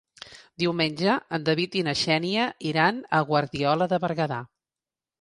Diumenge 0.63 1.17
en 1.39 1.45
David 1.51 1.77
i 1.79 1.85
na 1.89 1.95
Xènia 2.05 2.49
iran 2.73 3.05
a 3.19 3.23
Guardiola 3.31 3.93
de 3.97 4.05
Berguedà. 4.09 4.45